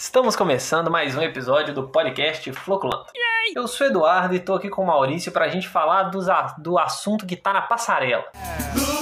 [0.00, 3.06] Estamos começando mais um episódio do podcast Floculando.
[3.52, 6.78] Eu sou Eduardo e tô aqui com o Maurício pra gente falar dos a- do
[6.78, 8.24] assunto que tá na passarela.
[8.76, 8.97] Luz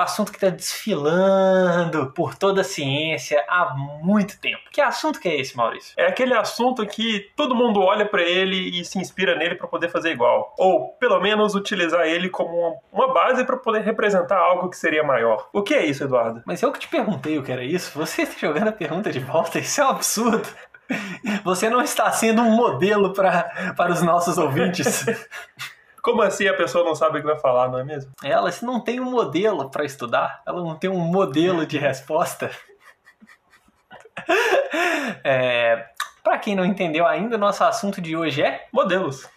[0.00, 4.62] O assunto que tá desfilando por toda a ciência há muito tempo.
[4.72, 5.92] Que assunto que é esse, Maurício?
[5.94, 9.90] É aquele assunto que todo mundo olha pra ele e se inspira nele pra poder
[9.90, 10.54] fazer igual.
[10.58, 15.48] Ou, pelo menos, utilizar ele como uma- base pra poder representar algo que seria maior.
[15.52, 16.42] O que é isso, Eduardo?
[16.46, 19.18] Mas eu que te perguntei o que era isso, você tá jogando a pergunta de
[19.20, 20.48] volta, isso é um absurdo.
[21.44, 25.04] Você não está sendo um modelo pra, para os nossos ouvintes.
[26.02, 28.12] Como assim a pessoa não sabe o que vai falar, não é mesmo?
[28.22, 32.50] Ela se não tem um modelo para estudar, ela não tem um modelo de resposta.
[35.24, 35.86] É,
[36.22, 39.28] para quem não entendeu ainda, nosso assunto de hoje é Modelos.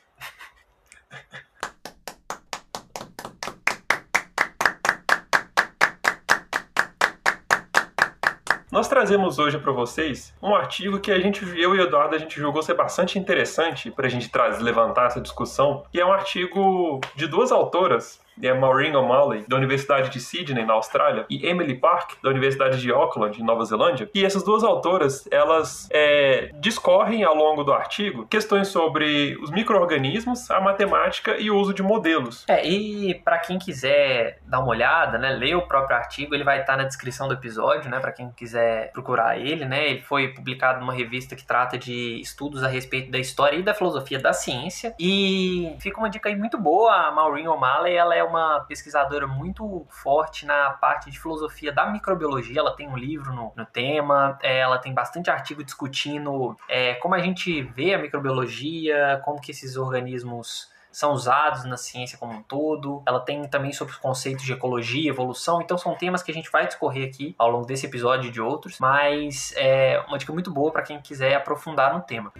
[8.74, 12.18] Nós trazemos hoje para vocês um artigo que a gente, eu e o Eduardo, a
[12.18, 16.12] gente julgou ser bastante interessante para a gente trazer, levantar essa discussão, que é um
[16.12, 21.76] artigo de duas autoras, é Maureen O'Malley, da Universidade de Sydney, na Austrália, e Emily
[21.76, 24.10] Park, da Universidade de Auckland, em Nova Zelândia.
[24.14, 30.50] E essas duas autoras, elas é, discorrem ao longo do artigo questões sobre os micro-organismos,
[30.50, 32.46] a matemática e o uso de modelos.
[32.48, 36.62] É, e para quem quiser dar uma olhada, né, ler o próprio artigo, ele vai
[36.62, 39.90] estar na descrição do episódio, né, para quem quiser procurar ele, né?
[39.90, 43.74] Ele foi publicado numa revista que trata de estudos a respeito da história e da
[43.74, 44.96] filosofia da ciência.
[45.00, 49.86] E fica uma dica aí muito boa, a Maureen O'Malley, ela é uma pesquisadora muito
[49.90, 54.60] forte na parte de filosofia da microbiologia, ela tem um livro no, no tema, é,
[54.60, 59.76] ela tem bastante artigo discutindo é, como a gente vê a microbiologia, como que esses
[59.78, 63.02] organismos são usados na ciência como um todo.
[63.06, 65.60] Ela tem também sobre os conceitos de ecologia, evolução.
[65.62, 68.40] Então são temas que a gente vai discorrer aqui ao longo desse episódio e de
[68.40, 68.78] outros.
[68.80, 72.32] Mas é uma dica muito boa para quem quiser aprofundar no tema.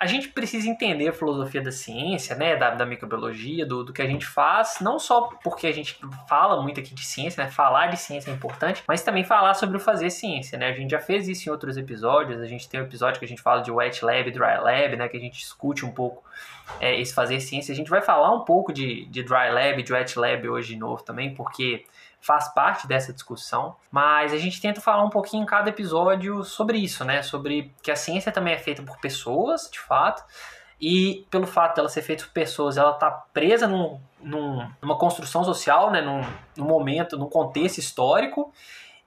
[0.00, 4.00] A gente precisa entender a filosofia da ciência, né, da, da microbiologia, do, do que
[4.00, 5.98] a gente faz, não só porque a gente
[6.28, 9.76] fala muito aqui de ciência, né, falar de ciência é importante, mas também falar sobre
[9.76, 12.80] o fazer ciência, né, a gente já fez isso em outros episódios, a gente tem
[12.80, 15.38] um episódio que a gente fala de wet lab, dry lab, né, que a gente
[15.38, 16.22] discute um pouco
[16.80, 19.92] é, esse fazer ciência, a gente vai falar um pouco de, de dry lab, de
[19.92, 21.84] wet lab hoje de novo também, porque
[22.20, 26.78] faz parte dessa discussão, mas a gente tenta falar um pouquinho em cada episódio sobre
[26.78, 27.22] isso, né?
[27.22, 30.24] Sobre que a ciência também é feita por pessoas, de fato,
[30.80, 35.44] e pelo fato dela ser feita por pessoas, ela tá presa num, num, numa construção
[35.44, 36.00] social, né?
[36.00, 36.22] Num,
[36.56, 38.52] num momento, num contexto histórico,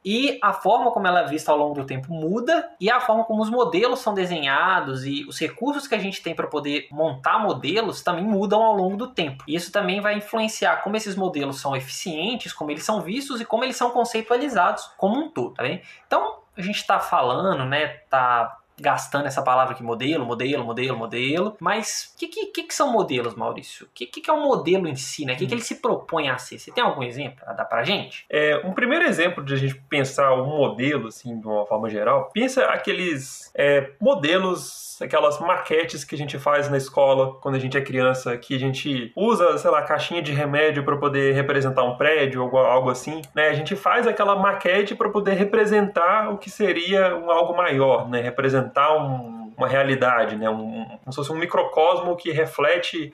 [0.03, 3.23] e a forma como ela é vista ao longo do tempo muda, e a forma
[3.23, 7.39] como os modelos são desenhados e os recursos que a gente tem para poder montar
[7.39, 9.43] modelos também mudam ao longo do tempo.
[9.47, 13.45] E isso também vai influenciar como esses modelos são eficientes, como eles são vistos e
[13.45, 15.81] como eles são conceitualizados como um todo, tá bem?
[16.07, 21.55] Então, a gente está falando, né, tá gastando essa palavra aqui, modelo, modelo, modelo, modelo.
[21.59, 23.85] Mas o que, que, que, são modelos, Maurício?
[23.85, 25.33] O que, que, é um modelo em si, né?
[25.33, 26.59] O que, que ele se propõe a ser?
[26.59, 28.25] Você tem algum exemplo a dar pra gente?
[28.29, 32.29] É, um primeiro exemplo de a gente pensar um modelo, assim, de uma forma geral,
[32.33, 37.77] pensa aqueles é, modelos, aquelas maquetes que a gente faz na escola quando a gente
[37.77, 41.95] é criança, que a gente usa, sei lá, caixinha de remédio para poder representar um
[41.95, 43.49] prédio ou algo assim, né?
[43.49, 48.21] A gente faz aquela maquete para poder representar o que seria um algo maior, né?
[48.21, 50.49] Representar um, uma realidade, né?
[50.49, 53.11] Um, como se fosse um microcosmo que reflete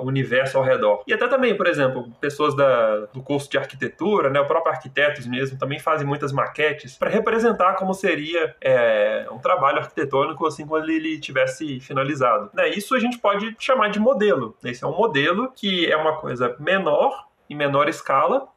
[0.00, 1.02] o universo ao redor.
[1.06, 4.40] E até também, por exemplo, pessoas da, do curso de arquitetura, né?
[4.40, 9.78] O próprio arquitetos mesmo também fazem muitas maquetes para representar como seria é, um trabalho
[9.78, 12.50] arquitetônico assim quando ele tivesse finalizado.
[12.54, 12.68] Né?
[12.70, 14.56] Isso a gente pode chamar de modelo.
[14.64, 18.48] Esse é um modelo que é uma coisa menor, em menor escala,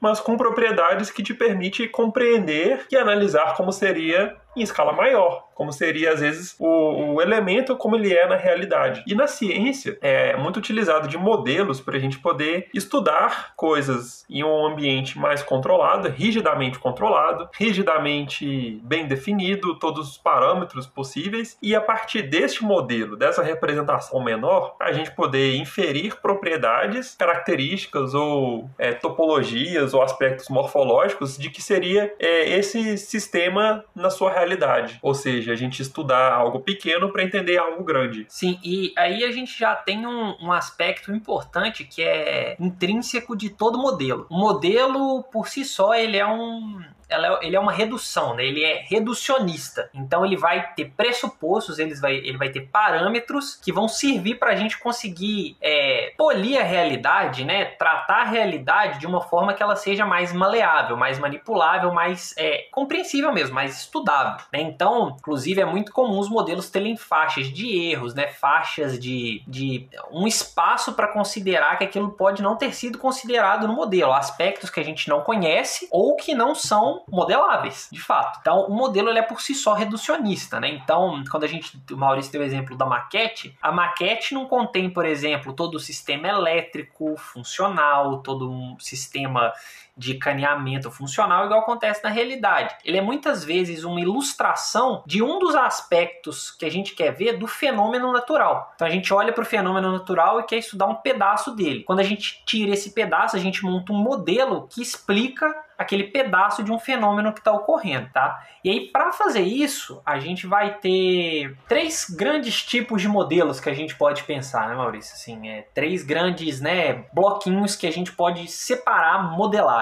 [0.00, 5.74] mas com propriedades que te permite compreender e analisar como seria em escala maior, como
[5.74, 9.04] seria às vezes o, o, elemento como ele é na realidade.
[9.06, 14.42] E na ciência é muito utilizado de modelos para a gente poder estudar coisas em
[14.42, 21.80] um ambiente mais controlado, rigidamente controlado, rigidamente bem definido, todos os parâmetros possíveis, e a
[21.82, 29.92] partir deste modelo, dessa representação menor, a gente poder inferir propriedades, características ou é, topologias
[29.92, 34.98] ou aspectos morfológicos de que seria é, esse sistema na sua realidade.
[35.02, 38.26] Ou seja, a gente estudar algo pequeno para entender algo grande.
[38.28, 43.50] Sim, e aí a gente já tem um, um, aspecto importante que é intrínseco de
[43.50, 44.26] todo modelo.
[44.30, 48.44] O modelo, por si só, ele é um ela é, ele é uma redução, né?
[48.44, 49.90] Ele é reducionista.
[49.92, 54.52] Então ele vai ter pressupostos, ele vai, ele vai ter parâmetros que vão servir para
[54.52, 57.64] a gente conseguir é, polir a realidade, né?
[57.64, 62.68] Tratar a realidade de uma forma que ela seja mais maleável, mais manipulável, mais é,
[62.70, 64.44] compreensível mesmo, mais estudável.
[64.52, 64.60] Né?
[64.60, 68.28] Então, inclusive, é muito comum os modelos terem faixas de erros, né?
[68.28, 73.74] Faixas de, de um espaço para considerar que aquilo pode não ter sido considerado no
[73.74, 78.38] modelo, aspectos que a gente não conhece ou que não são modeláveis, de fato.
[78.40, 80.68] Então, o modelo ele é por si só reducionista, né?
[80.68, 84.90] Então, quando a gente, o Maurício deu o exemplo da maquete, a maquete não contém,
[84.90, 89.52] por exemplo, todo o sistema elétrico funcional, todo um sistema
[89.96, 92.74] de caneamento funcional, igual acontece na realidade.
[92.84, 97.38] Ele é muitas vezes uma ilustração de um dos aspectos que a gente quer ver
[97.38, 98.72] do fenômeno natural.
[98.74, 101.84] Então a gente olha para o fenômeno natural e quer estudar um pedaço dele.
[101.84, 106.62] Quando a gente tira esse pedaço, a gente monta um modelo que explica aquele pedaço
[106.62, 108.44] de um fenômeno que está ocorrendo, tá?
[108.62, 113.70] E aí, para fazer isso, a gente vai ter três grandes tipos de modelos que
[113.70, 115.14] a gente pode pensar, né, Maurício?
[115.14, 119.22] Assim, é, três grandes né, bloquinhos que a gente pode separar a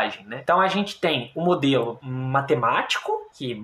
[0.08, 0.40] modelagem, né?
[0.42, 3.54] Então, a gente tem o modelo matemático, que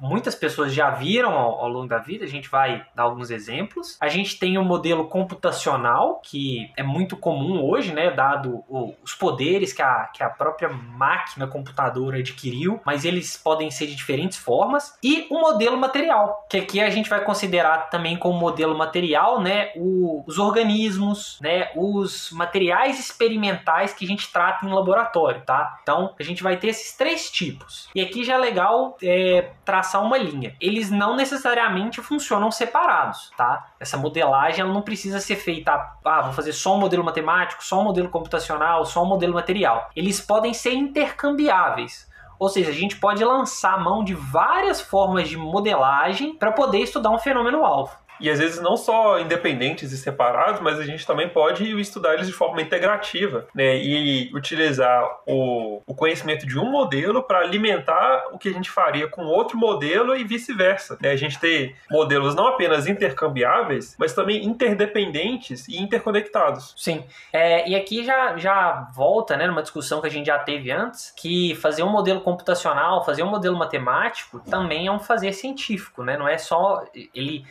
[0.00, 3.98] muitas pessoas já viram ao, ao, longo da vida, a gente vai dar alguns exemplos.
[4.00, 9.14] A gente tem o modelo computacional, que é muito comum hoje, né, dado o, os
[9.14, 14.38] poderes que a, que a própria máquina computadora adquiriu, mas eles podem ser de diferentes
[14.38, 14.96] formas.
[15.02, 19.70] E o modelo material, que aqui a gente vai considerar também como modelo material, né,
[19.76, 25.69] o, os organismos, né, os materiais experimentais que a gente trata em laboratório, tá?
[25.82, 27.88] Então, a gente vai ter esses três tipos.
[27.94, 30.54] E aqui já é legal é, traçar uma linha.
[30.60, 33.72] Eles não necessariamente funcionam separados, tá?
[33.78, 35.72] Essa modelagem ela não precisa ser feita,
[36.04, 39.90] ah, vou fazer só um modelo matemático, só um modelo computacional, só um modelo material.
[39.94, 42.08] Eles podem ser intercambiáveis.
[42.38, 47.10] Ou seja, a gente pode lançar mão de várias formas de modelagem para poder estudar
[47.10, 47.94] um fenômeno alvo.
[48.20, 52.26] E às vezes não só independentes e separados, mas a gente também pode estudar eles
[52.26, 53.76] de forma integrativa, né?
[53.76, 59.08] E utilizar o, o conhecimento de um modelo para alimentar o que a gente faria
[59.08, 60.98] com outro modelo e vice-versa.
[61.00, 61.10] Né?
[61.10, 66.74] A gente ter modelos não apenas intercambiáveis, mas também interdependentes e interconectados.
[66.76, 67.04] Sim.
[67.32, 71.12] É, e aqui já, já volta, né, numa discussão que a gente já teve antes,
[71.16, 76.16] que fazer um modelo computacional, fazer um modelo matemático também é um fazer científico, né?
[76.16, 76.84] Não é só
[77.14, 77.44] ele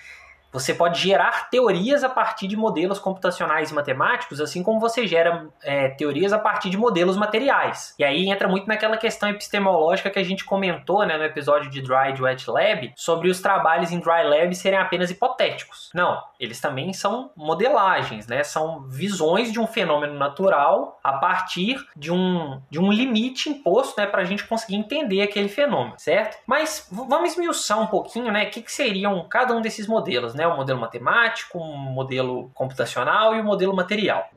[0.52, 5.48] você pode gerar teorias a partir de modelos computacionais e matemáticos, assim como você gera
[5.64, 7.94] é, teorias a partir de modelos materiais.
[7.98, 11.82] E aí entra muito naquela questão epistemológica que a gente comentou né, no episódio de
[11.82, 15.90] Dry e Wet Lab, sobre os trabalhos em Dry Lab serem apenas hipotéticos.
[15.94, 18.44] Não, eles também são modelagens, né?
[18.44, 24.08] são visões de um fenômeno natural a partir de um, de um limite imposto né,
[24.08, 26.38] para a gente conseguir entender aquele fenômeno, certo?
[26.46, 30.48] Mas vamos esmiuçar um pouquinho né, o que, que seriam cada um desses modelos né?
[30.48, 34.30] O modelo matemático, um modelo computacional e o modelo material.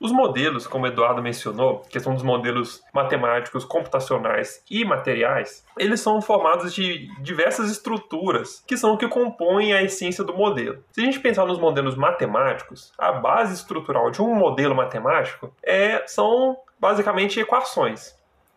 [0.00, 6.00] Os modelos, como o Eduardo mencionou, que são dos modelos matemáticos, computacionais e materiais, eles
[6.00, 10.82] são formados de diversas estruturas que são o que compõem a essência do modelo.
[10.92, 16.04] Se a gente pensar nos modelos matemáticos, a base estrutural de um modelo matemático é,
[16.06, 18.16] são basicamente equações.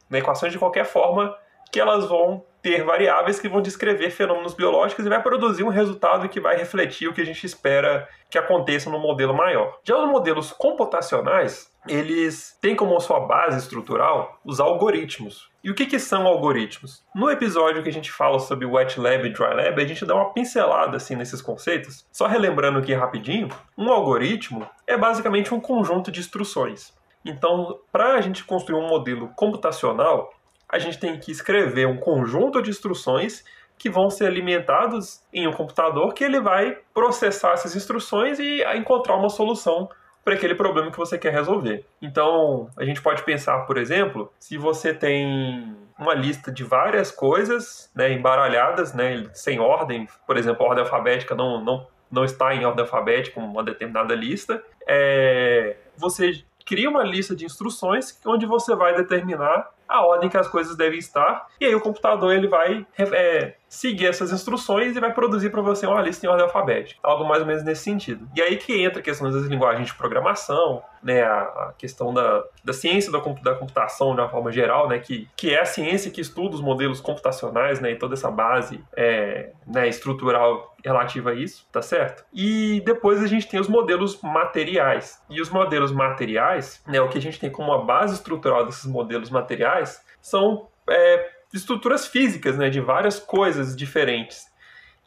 [0.10, 0.20] Né?
[0.20, 1.36] Equações de qualquer forma
[1.72, 6.28] que elas vão ter variáveis que vão descrever fenômenos biológicos e vai produzir um resultado
[6.28, 9.80] que vai refletir o que a gente espera que aconteça no modelo maior.
[9.84, 15.50] Já os modelos computacionais, eles têm como sua base estrutural os algoritmos.
[15.64, 17.04] E o que, que são algoritmos?
[17.16, 20.16] No episódio que a gente fala sobre Wet Lab e Dry Lab, a gente dá
[20.16, 22.06] uma pincelada assim nesses conceitos.
[22.12, 26.94] Só relembrando aqui rapidinho, um algoritmo é basicamente um conjunto de instruções.
[27.26, 30.30] Então, para a gente construir um modelo computacional,
[30.68, 33.44] a gente tem que escrever um conjunto de instruções
[33.78, 39.16] que vão ser alimentados em um computador que ele vai processar essas instruções e encontrar
[39.16, 39.90] uma solução
[40.24, 41.86] para aquele problema que você quer resolver.
[42.02, 47.92] Então, a gente pode pensar, por exemplo, se você tem uma lista de várias coisas
[47.96, 52.66] né, embaralhadas, né, sem ordem, por exemplo, a ordem alfabética não, não, não está em
[52.66, 58.96] ordem alfabética, uma determinada lista, é, você cria uma lista de instruções onde você vai
[58.96, 63.56] determinar a ordem que as coisas devem estar, e aí o computador ele vai é,
[63.68, 67.00] seguir essas instruções e vai produzir para você uma lista em ordem alfabética.
[67.04, 68.28] Algo mais ou menos nesse sentido.
[68.36, 72.44] E aí que entra a questão das linguagens de programação, né, a, a questão da,
[72.64, 76.12] da ciência da, da, computação de uma forma geral, né, que, que é a ciência
[76.12, 81.34] que estuda os modelos computacionais, né, e toda essa base é, né, estrutural relativa a
[81.34, 82.24] isso, tá certo?
[82.34, 85.22] E depois a gente tem os modelos materiais.
[85.30, 88.86] E os modelos materiais, né, o que a gente tem como uma base estrutural desses
[88.86, 89.79] modelos materiais
[90.22, 94.48] são é, estruturas físicas, né, de várias coisas diferentes.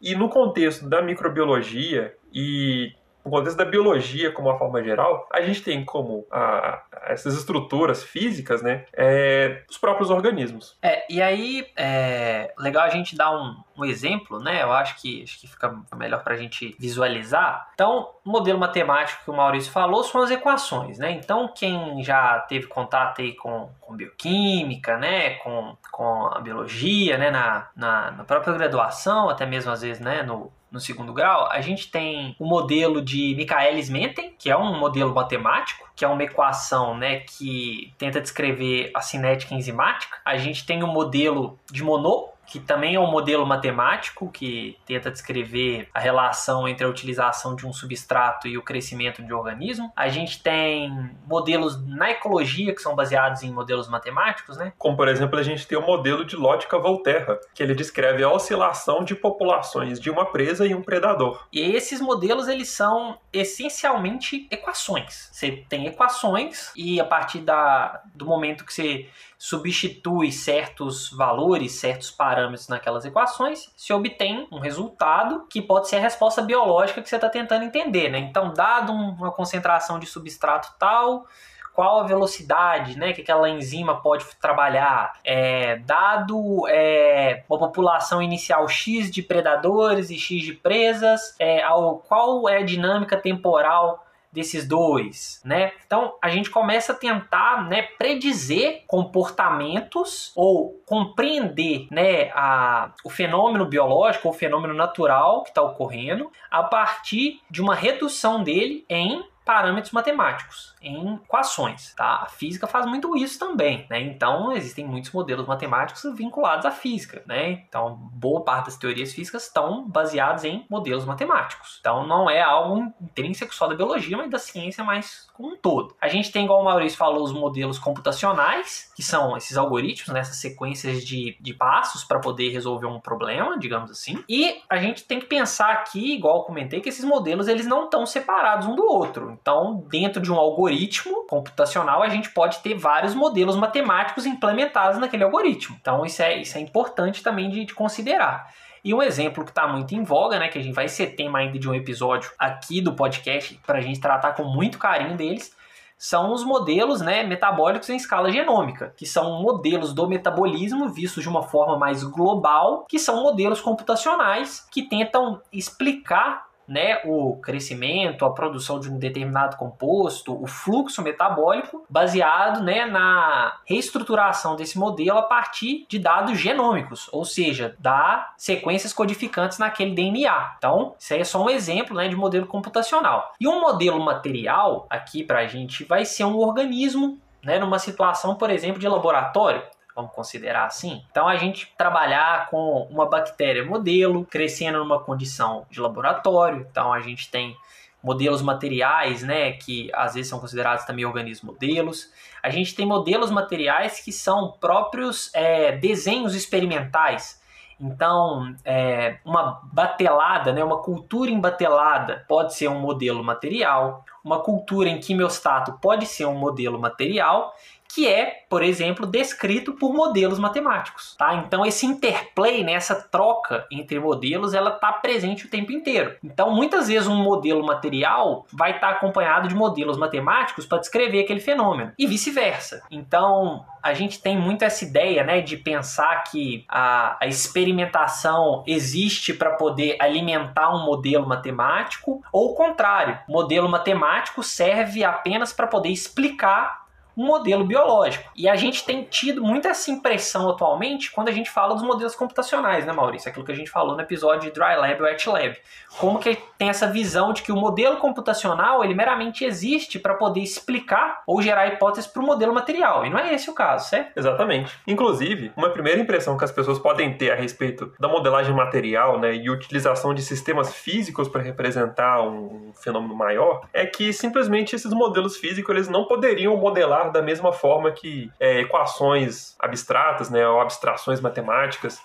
[0.01, 2.93] E no contexto da microbiologia e
[3.25, 8.03] no contexto da biologia como uma forma geral, a gente tem como a, essas estruturas
[8.03, 10.77] físicas, né, é, os próprios organismos.
[10.83, 14.63] É, e aí é legal a gente dar um, um exemplo, né?
[14.63, 17.71] Eu acho que, acho que fica melhor para a gente visualizar.
[17.75, 21.11] Então, o modelo matemático que o Maurício falou são as equações, né?
[21.13, 25.37] Então, quem já teve contato aí com, com bioquímica, né?
[25.37, 27.31] Com, com a biologia, né?
[27.31, 30.23] Na, na, na própria graduação, até mesmo às vezes, né?
[30.23, 35.15] No, no segundo grau, a gente tem o modelo de Michaelis-Menten, que é um modelo
[35.15, 40.17] matemático, que é uma equação né, que tenta descrever a cinética enzimática.
[40.25, 45.11] A gente tem o modelo de Monod, que também é um modelo matemático que tenta
[45.11, 49.93] descrever a relação entre a utilização de um substrato e o crescimento de um organismo.
[49.97, 54.73] A gente tem modelos na ecologia que são baseados em modelos matemáticos, né?
[54.79, 58.31] Como, por exemplo, a gente tem o modelo de lógica Volterra, que ele descreve a
[58.31, 61.47] oscilação de populações de uma presa e um predador.
[61.53, 65.31] E esses modelos, eles são essencialmente equações.
[65.33, 69.09] Você tem equações e a partir da, do momento que você
[69.43, 76.01] substitui certos valores, certos parâmetros naquelas equações, se obtém um resultado que pode ser a
[76.01, 78.09] resposta biológica que você está tentando entender.
[78.09, 78.21] Né?
[78.21, 81.27] Então, dado uma concentração de substrato tal,
[81.75, 88.69] qual a velocidade né, que aquela enzima pode trabalhar, é, dado é, uma população inicial
[88.69, 94.67] X de predadores e X de presas, é, ao, qual é a dinâmica temporal desses
[94.67, 95.73] dois, né?
[95.87, 103.67] Então a gente começa a tentar, né, predizer comportamentos ou compreender, né, a, o fenômeno
[103.67, 109.93] biológico ou fenômeno natural que está ocorrendo a partir de uma redução dele em parâmetros
[109.93, 112.23] matemáticos, em equações, tá?
[112.23, 114.01] A física faz muito isso também, né?
[114.01, 117.51] Então, existem muitos modelos matemáticos vinculados à física, né?
[117.51, 121.79] Então, boa parte das teorias físicas estão baseadas em modelos matemáticos.
[121.81, 125.97] Então, não é algo intrínseco só da biologia, mas da ciência mais como um todo.
[126.01, 130.21] A gente tem, igual o Maurício falou, os modelos computacionais, que são esses algoritmos, né?
[130.21, 134.23] essas sequências de, de passos para poder resolver um problema, digamos assim.
[134.29, 138.07] E a gente tem que pensar aqui, igual comentei, que esses modelos eles não estão
[138.07, 139.32] separados um do outro.
[139.41, 145.25] Então, dentro de um algoritmo computacional, a gente pode ter vários modelos matemáticos implementados naquele
[145.25, 145.77] algoritmo.
[145.81, 148.53] Então, isso é, isso é importante também de, de considerar.
[148.85, 151.39] E um exemplo que está muito em voga, né, que a gente vai ser tema
[151.39, 155.55] ainda de um episódio aqui do podcast para a gente tratar com muito carinho deles,
[155.97, 161.29] são os modelos né, metabólicos em escala genômica, que são modelos do metabolismo vistos de
[161.29, 168.31] uma forma mais global, que são modelos computacionais que tentam explicar né, o crescimento, a
[168.31, 175.23] produção de um determinado composto, o fluxo metabólico, baseado né, na reestruturação desse modelo a
[175.23, 180.55] partir de dados genômicos, ou seja, da sequências codificantes naquele DNA.
[180.59, 183.33] Então, isso aí é só um exemplo né, de modelo computacional.
[183.41, 188.35] E um modelo material, aqui para a gente, vai ser um organismo né, numa situação,
[188.35, 189.63] por exemplo, de laboratório
[189.95, 191.03] vamos considerar assim.
[191.11, 196.67] Então a gente trabalhar com uma bactéria modelo, crescendo numa condição de laboratório.
[196.71, 197.57] Então a gente tem
[198.03, 202.11] modelos materiais, né, que às vezes são considerados também organismos modelos.
[202.43, 207.41] A gente tem modelos materiais que são próprios é, desenhos experimentais.
[207.81, 214.89] Então, é, uma batelada, né, uma cultura embatelada pode ser um modelo material, uma cultura
[214.89, 217.53] em quimiostato pode ser um modelo material,
[217.95, 221.35] que é, por exemplo, descrito por modelos matemáticos, tá?
[221.35, 226.17] Então esse interplay, né, essa troca entre modelos, ela está presente o tempo inteiro.
[226.25, 231.23] Então muitas vezes um modelo material vai estar tá acompanhado de modelos matemáticos para descrever
[231.23, 232.83] aquele fenômeno e vice-versa.
[232.91, 239.35] Então a gente tem muito essa ideia, né, de pensar que a, a experimentação existe
[239.35, 245.89] para poder alimentar um modelo matemático, ou o contrário, modelo matemático serve apenas para poder
[245.89, 246.82] explicar
[247.17, 248.31] um modelo biológico.
[248.37, 252.15] E a gente tem tido muita essa impressão atualmente quando a gente fala dos modelos
[252.15, 253.29] computacionais, né, Maurício?
[253.29, 255.57] Aquilo que a gente falou no episódio de Dry Lab e Wet Lab.
[255.99, 260.41] Como que tem essa visão de que o modelo computacional, ele meramente existe para poder
[260.41, 263.05] explicar ou gerar hipóteses para o modelo material.
[263.05, 264.17] E não é esse o caso, certo?
[264.17, 264.79] Exatamente.
[264.87, 269.35] Inclusive, uma primeira impressão que as pessoas podem ter a respeito da modelagem material né,
[269.35, 275.37] e utilização de sistemas físicos para representar um fenômeno maior é que simplesmente esses modelos
[275.37, 281.21] físicos eles não poderiam modelar da mesma forma que é, equações abstratas né, ou abstrações
[281.21, 282.01] matemáticas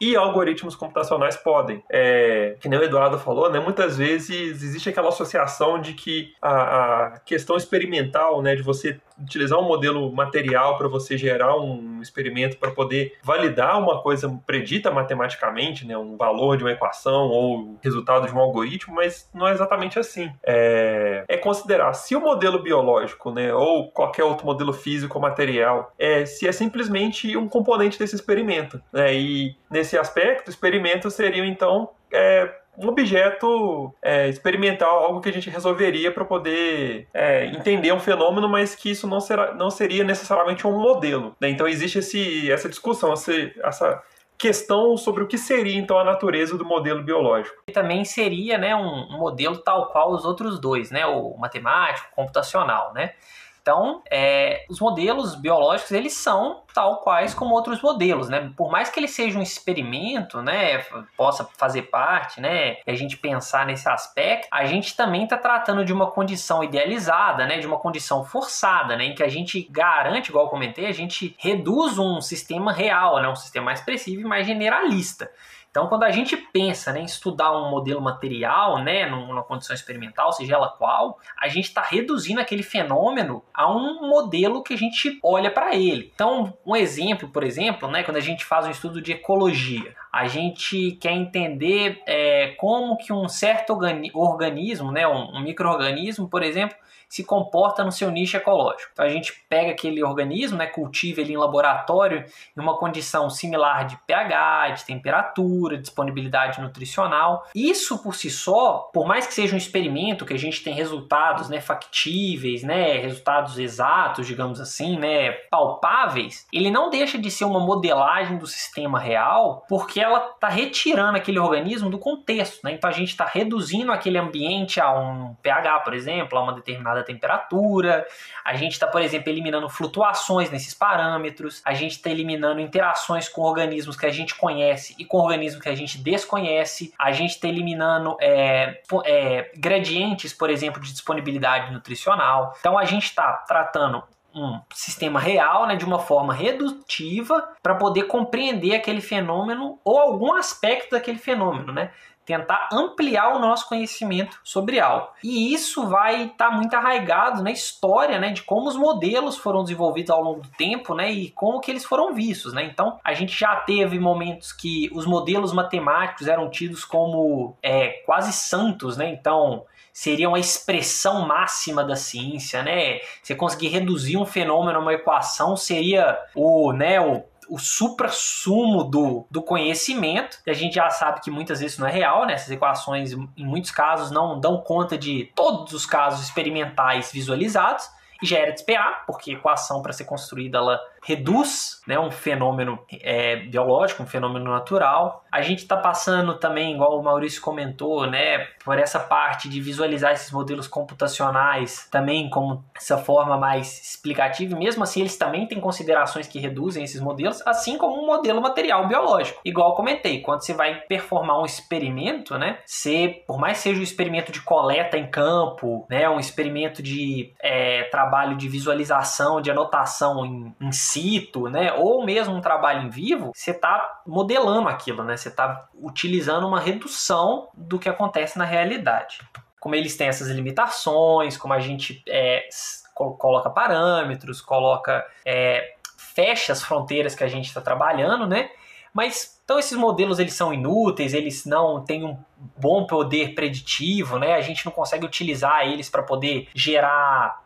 [0.00, 1.82] e algoritmos computacionais podem.
[1.90, 7.06] É, que nem o Eduardo falou, né, muitas vezes existe aquela associação de que a,
[7.06, 12.56] a questão experimental, né, de você utilizar um modelo material para você gerar um experimento
[12.56, 18.26] para poder validar uma coisa predita matematicamente, né, um valor de uma equação ou resultado
[18.26, 20.32] de um algoritmo, mas não é exatamente assim.
[20.42, 25.92] É, é considerar se o modelo biológico, né, ou qualquer outro modelo físico ou material,
[25.98, 28.80] é, se é simplesmente um componente desse experimento.
[28.92, 35.32] Né, e nesse aspecto, experimentos seriam então é, um objeto é, experimental, algo que a
[35.32, 40.02] gente resolveria para poder é, entender um fenômeno, mas que isso não, será, não seria
[40.02, 41.36] necessariamente um modelo.
[41.40, 41.50] Né?
[41.50, 44.02] Então existe esse, essa discussão, essa,
[44.40, 47.62] questão sobre o que seria então a natureza do modelo biológico.
[47.68, 52.08] E também seria né, um, um modelo tal qual os outros dois, né, o matemático,
[52.12, 53.12] o computacional, né?
[53.60, 58.50] Então, é, os modelos biológicos, eles são tal quais como outros modelos, né?
[58.56, 60.78] Por mais que ele seja um experimento, né,
[61.16, 65.84] possa fazer parte, né, e a gente pensar nesse aspecto, a gente também está tratando
[65.84, 70.30] de uma condição idealizada, né, de uma condição forçada, né, em que a gente garante,
[70.30, 74.24] igual eu comentei, a gente reduz um sistema real, né, um sistema mais expressivo e
[74.24, 75.30] mais generalista.
[75.70, 80.32] Então, quando a gente pensa né, em estudar um modelo material, né, numa condição experimental,
[80.32, 85.20] seja ela qual, a gente está reduzindo aquele fenômeno a um modelo que a gente
[85.22, 86.10] olha para ele.
[86.12, 90.26] Então, um exemplo, por exemplo, né, quando a gente faz um estudo de ecologia, a
[90.26, 93.78] gente quer entender é, como que um certo
[94.12, 96.76] organismo, né, um, um microorganismo, por exemplo,
[97.10, 98.90] se comporta no seu nicho ecológico.
[98.92, 102.24] Então a gente pega aquele organismo, né, cultiva ele em laboratório
[102.56, 107.44] em uma condição similar de pH, de temperatura, disponibilidade nutricional.
[107.54, 111.48] Isso por si só, por mais que seja um experimento que a gente tem resultados,
[111.48, 117.58] né, factíveis, né, resultados exatos, digamos assim, né, palpáveis, ele não deixa de ser uma
[117.58, 122.72] modelagem do sistema real, porque ela está retirando aquele organismo do contexto, né?
[122.72, 126.99] Então a gente está reduzindo aquele ambiente a um pH, por exemplo, a uma determinada
[127.00, 128.06] da temperatura,
[128.44, 133.42] a gente está, por exemplo, eliminando flutuações nesses parâmetros, a gente está eliminando interações com
[133.42, 137.48] organismos que a gente conhece e com organismos que a gente desconhece, a gente está
[137.48, 142.54] eliminando é, é, gradientes, por exemplo, de disponibilidade nutricional.
[142.60, 144.02] Então a gente está tratando
[144.34, 150.34] um sistema real, né, de uma forma redutiva, para poder compreender aquele fenômeno ou algum
[150.34, 151.90] aspecto daquele fenômeno, né?
[152.30, 155.08] Tentar ampliar o nosso conhecimento sobre algo.
[155.22, 159.62] E isso vai estar tá muito arraigado na história, né, de como os modelos foram
[159.62, 162.64] desenvolvidos ao longo do tempo, né, e como que eles foram vistos, né.
[162.64, 168.32] Então, a gente já teve momentos que os modelos matemáticos eram tidos como é, quase
[168.32, 169.10] santos, né.
[169.10, 173.00] Então, seriam a expressão máxima da ciência, né?
[173.22, 179.26] Você conseguir reduzir um fenômeno a uma equação seria o, né, o o supra-sumo do,
[179.28, 182.34] do conhecimento, que a gente já sabe que muitas vezes não é real, né?
[182.34, 187.90] Essas equações, em muitos casos, não dão conta de todos os casos experimentais visualizados,
[188.22, 192.78] e já era de esperar, porque equação para ser construída ela reduz né, um fenômeno
[193.02, 195.24] é, biológico, um fenômeno natural.
[195.30, 200.12] A gente está passando também, igual o Maurício comentou, né, por essa parte de visualizar
[200.12, 204.54] esses modelos computacionais também como essa forma mais explicativa.
[204.54, 208.40] E mesmo assim, eles também têm considerações que reduzem esses modelos, assim como um modelo
[208.40, 209.40] material biológico.
[209.44, 214.30] Igual comentei, quando você vai performar um experimento, né, você, por mais seja um experimento
[214.30, 220.54] de coleta em campo, né, um experimento de é, trabalho de visualização, de anotação em,
[220.60, 225.16] em cito, né, ou mesmo um trabalho em vivo, você está modelando aquilo, né?
[225.16, 229.20] Você está utilizando uma redução do que acontece na realidade.
[229.58, 232.48] Como eles têm essas limitações, como a gente é,
[232.94, 238.50] coloca parâmetros, coloca é, fecha as fronteiras que a gente está trabalhando, né?
[238.92, 242.18] Mas então esses modelos eles são inúteis, eles não têm um
[242.56, 244.34] bom poder preditivo, né?
[244.34, 247.42] A gente não consegue utilizar eles para poder gerar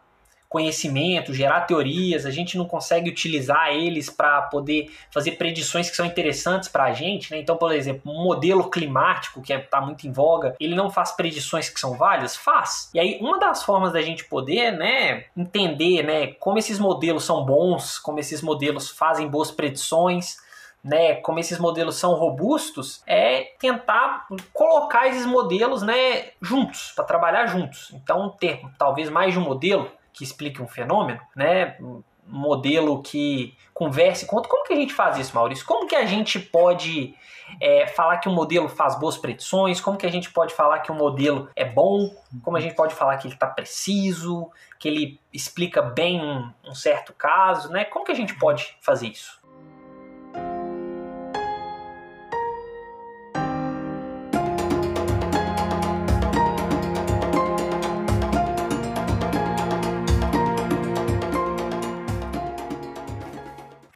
[0.54, 6.06] conhecimento, gerar teorias, a gente não consegue utilizar eles para poder fazer predições que são
[6.06, 7.32] interessantes para a gente.
[7.32, 7.40] Né?
[7.40, 11.68] Então, por exemplo, um modelo climático que está muito em voga, ele não faz predições
[11.68, 12.36] que são válidas?
[12.36, 12.88] Faz.
[12.94, 17.44] E aí, uma das formas da gente poder né, entender né, como esses modelos são
[17.44, 20.36] bons, como esses modelos fazem boas predições,
[20.84, 27.46] né, como esses modelos são robustos, é tentar colocar esses modelos, né, juntos, para trabalhar
[27.46, 27.90] juntos.
[27.92, 33.54] Então, ter talvez mais de um modelo que explique um fenômeno, né, um modelo que
[33.74, 34.50] converse com outro.
[34.50, 35.66] Como que a gente faz isso, Maurício?
[35.66, 37.14] Como que a gente pode
[37.60, 39.80] é, falar que um modelo faz boas predições?
[39.80, 42.14] Como que a gente pode falar que um modelo é bom?
[42.42, 46.74] Como a gente pode falar que ele está preciso, que ele explica bem um, um
[46.74, 47.84] certo caso, né?
[47.84, 49.43] Como que a gente pode fazer isso?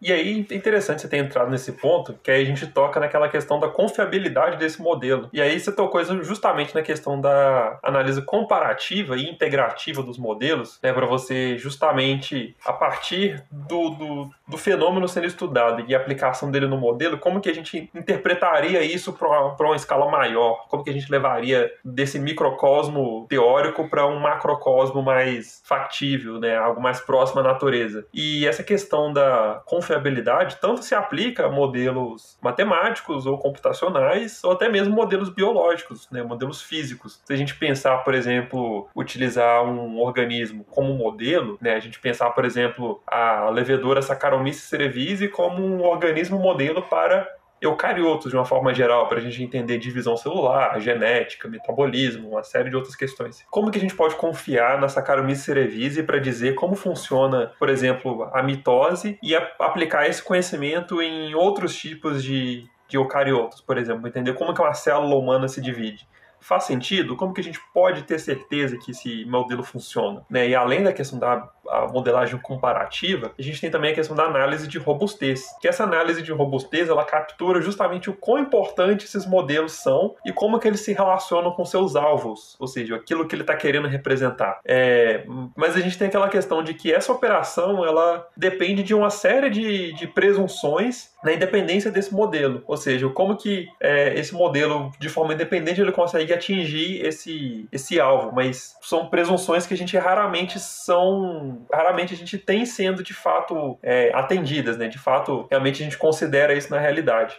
[0.09, 3.29] E aí é interessante você ter entrado nesse ponto, que aí a gente toca naquela
[3.29, 5.29] questão da confiabilidade desse modelo.
[5.35, 10.95] E aí você tocou justamente na questão da análise comparativa e integrativa dos modelos, né,
[10.95, 16.79] para você justamente, a partir do, do, do, fenômeno sendo estudado e aplicação dele no
[16.79, 20.67] modelo, como que a gente interpretaria isso para uma, uma escala maior?
[20.69, 26.81] Como que a gente levaria desse microcosmo teórico para um macrocosmo mais factível, né, algo
[26.81, 28.07] mais próximo à natureza?
[28.15, 34.53] E essa questão da confiabilidade confiabilidade tanto se aplica a modelos matemáticos ou computacionais, ou
[34.53, 37.21] até mesmo modelos biológicos, né, modelos físicos.
[37.25, 42.31] Se a gente pensar, por exemplo, utilizar um organismo como modelo, né, a gente pensar,
[42.31, 47.29] por exemplo, a levedora Saccharomyces cerevisiae como um organismo modelo para
[47.61, 52.71] eucariotos de uma forma geral, para a gente entender divisão celular, genética, metabolismo, uma série
[52.71, 53.45] de outras questões.
[53.51, 58.29] Como que a gente pode confiar na Saccharomyces cerevisiae para dizer como funciona, por exemplo,
[58.33, 64.07] a mitose e a aplicar esse conhecimento em outros tipos de, de eucariotos, por exemplo,
[64.07, 66.07] entender como que uma célula humana se divide
[66.41, 67.17] faz sentido?
[67.17, 70.25] Como que a gente pode ter certeza que esse modelo funciona?
[70.31, 70.49] Né?
[70.49, 71.51] E além da questão da
[71.93, 75.45] modelagem comparativa, a gente tem também a questão da análise de robustez.
[75.61, 80.33] Que essa análise de robustez, ela captura justamente o quão importante esses modelos são e
[80.33, 83.89] como que eles se relacionam com seus alvos, ou seja, aquilo que ele está querendo
[83.89, 84.61] representar.
[84.65, 85.25] É,
[85.57, 89.51] mas a gente tem aquela questão de que essa operação, ela depende de uma série
[89.51, 95.09] de, de presunções na independência desse modelo, ou seja, como que é, esse modelo, de
[95.09, 100.61] forma independente, ele consegue atingir esse, esse alvo, mas são presunções que a gente raramente
[100.61, 104.89] são, raramente a gente tem sendo de fato é, atendidas, né?
[104.89, 107.39] De fato, realmente a gente considera isso na realidade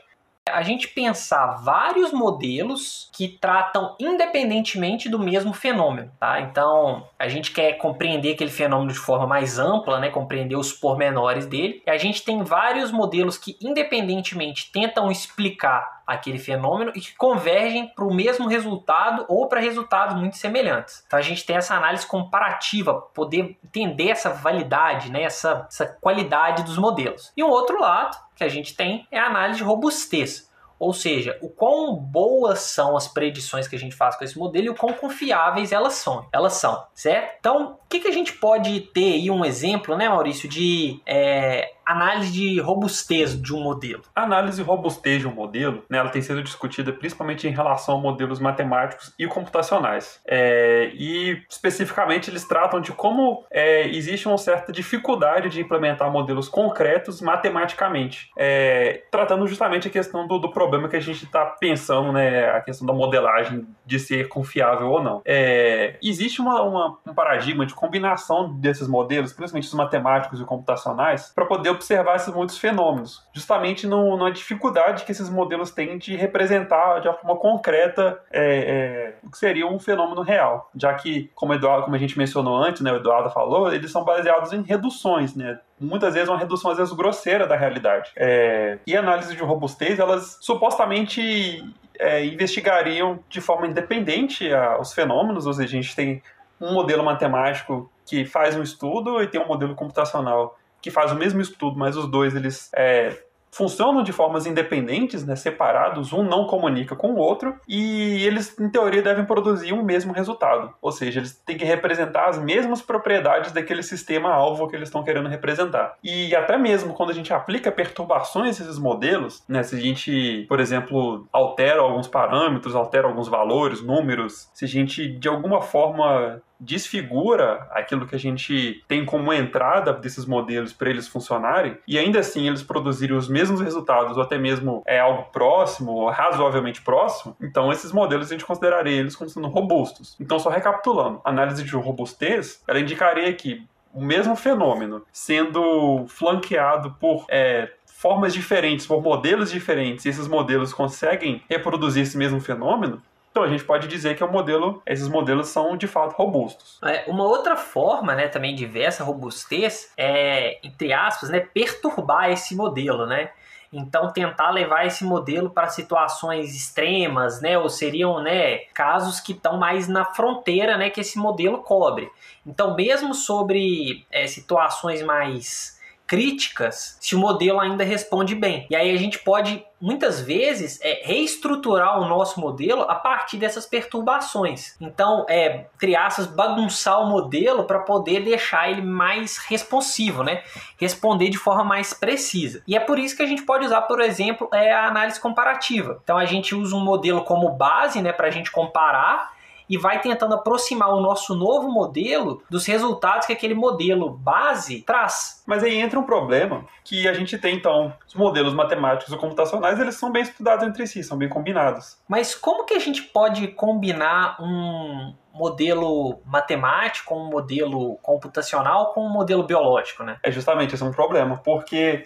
[0.54, 6.42] a gente pensar vários modelos que tratam independentemente do mesmo fenômeno, tá?
[6.42, 11.46] Então, a gente quer compreender aquele fenômeno de forma mais ampla, né, compreender os pormenores
[11.46, 11.82] dele.
[11.86, 17.88] E a gente tem vários modelos que independentemente tentam explicar aquele fenômeno e que convergem
[17.94, 21.04] para o mesmo resultado ou para resultados muito semelhantes.
[21.06, 26.64] Então a gente tem essa análise comparativa, poder entender essa validade, né, essa, essa qualidade
[26.64, 27.32] dos modelos.
[27.38, 30.50] E um outro lado que a gente tem é a análise de robustez.
[30.80, 34.68] Ou seja, o quão boas são as predições que a gente faz com esse modelo
[34.68, 37.36] e o quão confiáveis elas são, elas são, certo?
[37.38, 41.74] Então, o que, que a gente pode ter aí um exemplo, né, Maurício, de é,
[41.92, 44.02] análise de robustez de um modelo?
[44.16, 48.02] A análise robustez de um modelo, né, ela tem sido discutida principalmente em relação a
[48.02, 50.22] modelos matemáticos e computacionais.
[50.28, 56.48] É, e especificamente eles tratam de como é, existe uma certa dificuldade de implementar modelos
[56.48, 62.12] concretos matematicamente, é, tratando justamente a questão do, do problema que a gente está pensando,
[62.12, 65.22] né, a questão da modelagem de ser confiável ou não.
[65.26, 71.32] É, existe uma, uma, um paradigma de combinação desses modelos, principalmente os matemáticos e computacionais,
[71.34, 76.16] para poder observar esses muitos fenômenos, justamente no, na dificuldade que esses modelos têm de
[76.16, 81.32] representar de uma forma concreta é, é, o que seria um fenômeno real, já que,
[81.34, 84.62] como, Eduardo, como a gente mencionou antes, né, o Eduardo falou, eles são baseados em
[84.62, 88.12] reduções, né, muitas vezes uma redução às vezes grosseira da realidade.
[88.16, 91.64] É, e análise de robustez, elas supostamente
[91.98, 96.22] é, investigariam de forma independente a, os fenômenos, ou seja, a gente tem
[96.60, 101.16] um modelo matemático que faz um estudo e tem um modelo computacional que faz o
[101.16, 103.18] mesmo estudo, mas os dois eles é,
[103.52, 108.70] funcionam de formas independentes, né, separados, um não comunica com o outro, e eles, em
[108.70, 110.74] teoria, devem produzir um mesmo resultado.
[110.82, 115.30] Ou seja, eles têm que representar as mesmas propriedades daquele sistema-alvo que eles estão querendo
[115.30, 115.96] representar.
[116.04, 120.60] E até mesmo quando a gente aplica perturbações nesses modelos, né, se a gente, por
[120.60, 127.68] exemplo, altera alguns parâmetros, altera alguns valores, números, se a gente de alguma forma desfigura
[127.72, 132.48] aquilo que a gente tem como entrada desses modelos para eles funcionarem e ainda assim
[132.48, 137.92] eles produzirem os mesmos resultados ou até mesmo é algo próximo razoavelmente próximo, então esses
[137.92, 140.16] modelos a gente consideraria eles como sendo robustos.
[140.20, 146.96] Então só recapitulando, a análise de robustez, ela indicaria que o mesmo fenômeno sendo flanqueado
[147.00, 153.02] por é, formas diferentes, por modelos diferentes, e esses modelos conseguem reproduzir esse mesmo fenômeno,
[153.32, 156.80] então a gente pode dizer que o modelo, esses modelos são de fato robustos.
[156.84, 163.06] É, uma outra forma, né, também essa robustez é, entre aspas, né, perturbar esse modelo,
[163.06, 163.30] né?
[163.72, 169.58] Então tentar levar esse modelo para situações extremas, né, ou seriam, né, casos que estão
[169.58, 172.12] mais na fronteira, né, que esse modelo cobre.
[172.46, 175.79] Então mesmo sobre é, situações mais
[176.10, 178.66] críticas se o modelo ainda responde bem.
[178.68, 183.68] E aí a gente pode muitas vezes é, reestruturar o nosso modelo a partir dessas
[183.68, 184.76] perturbações.
[184.82, 190.42] Então, é, criaças bagunçar o modelo para poder deixar ele mais responsivo, né?
[190.78, 192.64] Responder de forma mais precisa.
[192.68, 196.00] E é por isso que a gente pode usar, por exemplo, é, a análise comparativa.
[196.04, 199.30] Então, a gente usa um modelo como base, né, para a gente comparar
[199.70, 205.44] e vai tentando aproximar o nosso novo modelo dos resultados que aquele modelo base traz.
[205.46, 209.80] Mas aí entra um problema que a gente tem então, os modelos matemáticos ou computacionais,
[209.80, 211.98] eles são bem estudados entre si, são bem combinados.
[212.08, 219.10] Mas como que a gente pode combinar um modelo matemático, um modelo computacional com um
[219.10, 220.18] modelo biológico, né?
[220.24, 222.06] É justamente esse é um problema, porque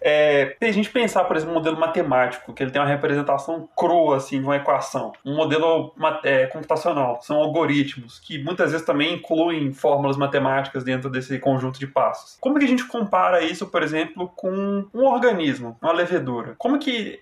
[0.00, 3.68] é, se a gente pensar, por exemplo, um modelo matemático, que ele tem uma representação
[3.76, 9.14] crua assim, de uma equação, um modelo é, computacional, são algoritmos, que muitas vezes também
[9.14, 12.38] incluem fórmulas matemáticas dentro desse conjunto de passos.
[12.40, 16.54] Como que a gente compara isso, por exemplo, com um organismo, uma levedura?
[16.58, 17.20] Como que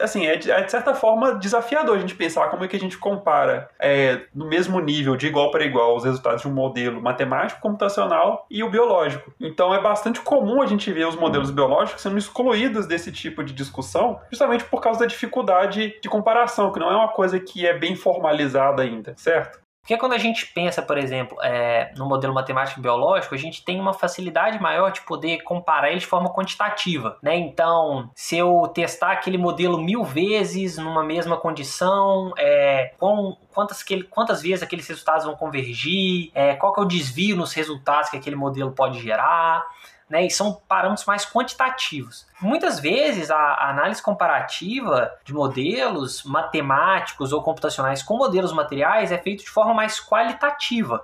[0.00, 2.80] assim, é de, é de, certa forma desafiador a gente pensar como é que a
[2.80, 7.00] gente compara é, no mesmo nível, de igual para igual, os resultados de um modelo
[7.00, 9.32] matemático, computacional e o biológico.
[9.40, 13.52] Então é bastante comum a gente ver os modelos biológicos sendo excluídos desse tipo de
[13.52, 17.76] discussão, justamente por causa da dificuldade de comparação, que não é uma coisa que é
[17.76, 19.61] bem formalizada ainda, certo?
[19.82, 23.80] Porque quando a gente pensa, por exemplo, é, no modelo matemático biológico, a gente tem
[23.80, 27.36] uma facilidade maior de poder comparar ele de forma quantitativa, né?
[27.36, 34.04] Então, se eu testar aquele modelo mil vezes numa mesma condição, é, com, quantas, que,
[34.04, 38.16] quantas vezes aqueles resultados vão convergir, é, qual que é o desvio nos resultados que
[38.16, 39.66] aquele modelo pode gerar,
[40.12, 40.26] né?
[40.26, 42.26] E são parâmetros mais quantitativos.
[42.38, 49.42] Muitas vezes a, análise comparativa de modelos matemáticos ou computacionais com modelos materiais é feito
[49.42, 51.02] de forma mais qualitativa,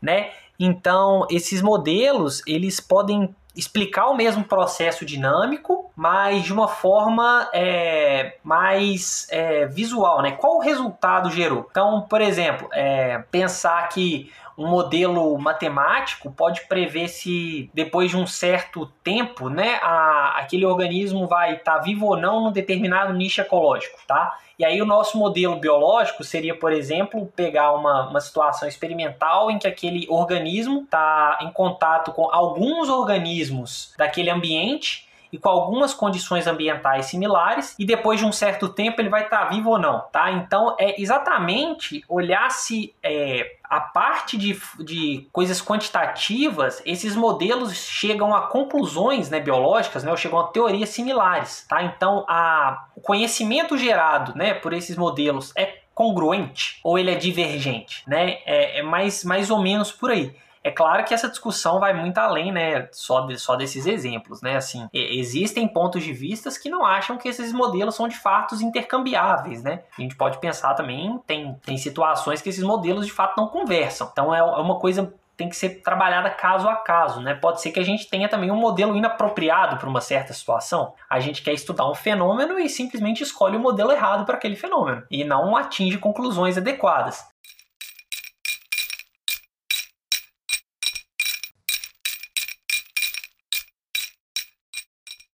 [0.00, 0.32] né?
[0.58, 8.36] Então, esses modelos, eles podem explicar o mesmo processo dinâmico, mas de uma forma é,
[8.44, 10.32] mais é, visual, né?
[10.32, 11.66] Qual o resultado gerou?
[11.70, 18.26] Então, por exemplo, é, pensar que um modelo matemático pode prever se depois de um
[18.26, 23.40] certo tempo, né, a, aquele organismo vai estar tá vivo ou não num determinado nicho
[23.40, 24.38] ecológico, tá?
[24.58, 29.58] E aí o nosso modelo biológico seria, por exemplo, pegar uma, uma situação experimental em
[29.58, 36.46] que aquele organismo está em contato com alguns organismos daquele ambiente e com algumas condições
[36.46, 40.00] ambientais similares e depois de um certo tempo ele vai estar tá vivo ou não,
[40.12, 40.30] tá?
[40.30, 48.34] Então é exatamente olhar se é, a parte de, de coisas quantitativas, esses modelos chegam
[48.34, 51.82] a conclusões né, biológicas, né, ou chegam a teorias similares, tá?
[51.82, 58.02] Então a, o conhecimento gerado né, por esses modelos é congruente ou ele é divergente,
[58.06, 58.38] né?
[58.46, 60.34] É, é mais, mais ou menos por aí.
[60.62, 64.56] É claro que essa discussão vai muito além, né, só, de, só desses exemplos, né,
[64.56, 69.62] assim, existem pontos de vistas que não acham que esses modelos são de fato intercambiáveis,
[69.62, 73.48] né, a gente pode pensar também, tem, tem situações que esses modelos de fato não
[73.48, 77.32] conversam, então é, é uma coisa tem que ser trabalhada caso a caso, né?
[77.32, 80.92] Pode ser que a gente tenha também um modelo inapropriado para uma certa situação.
[81.08, 85.02] A gente quer estudar um fenômeno e simplesmente escolhe o modelo errado para aquele fenômeno
[85.10, 87.26] e não atinge conclusões adequadas.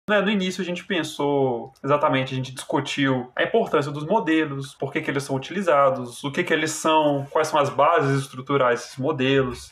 [0.07, 5.01] No início a gente pensou exatamente, a gente discutiu a importância dos modelos, por que,
[5.01, 8.99] que eles são utilizados, o que, que eles são, quais são as bases estruturais desses
[8.99, 9.71] modelos.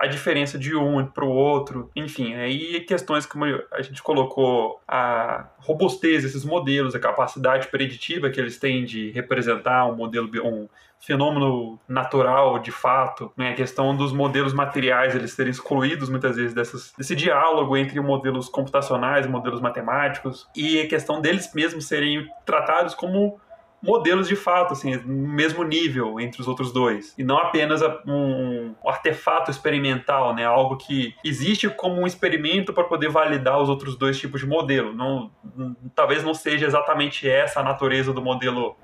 [0.00, 5.46] A diferença de um para o outro, enfim, aí questões como a gente colocou a
[5.58, 10.66] robustez desses modelos, a capacidade preditiva que eles têm de representar um modelo, um
[10.98, 13.50] fenômeno natural de fato, né?
[13.50, 18.48] a questão dos modelos materiais eles serem excluídos muitas vezes dessas, desse diálogo entre modelos
[18.48, 23.38] computacionais modelos matemáticos, e a questão deles mesmos serem tratados como
[23.82, 27.14] modelos de fato, assim, no mesmo nível entre os outros dois.
[27.16, 30.44] E não apenas um, artefato experimental, né?
[30.44, 34.92] Algo que existe como um experimento para poder validar os outros dois tipos de modelo.
[34.92, 35.30] Não,
[35.94, 38.76] talvez não seja exatamente essa a natureza do modelo